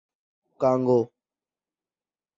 Congo 0.61 0.99